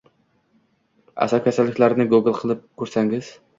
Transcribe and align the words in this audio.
Asab 1.27 1.45
kasalliklarini 1.49 2.09
google 2.17 2.37
qilib 2.41 2.67
ko’rsangiz 2.83 3.33